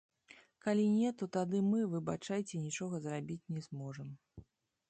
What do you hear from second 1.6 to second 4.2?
мы, выбачайце, нічога зрабіць не зможам.